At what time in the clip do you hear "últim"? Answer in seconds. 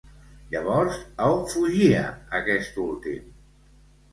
2.87-3.29